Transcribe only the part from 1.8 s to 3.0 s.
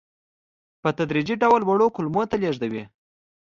کولمو ته لېږدوي.